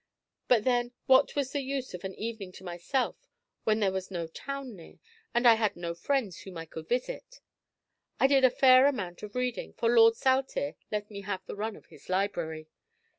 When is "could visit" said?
6.65-7.39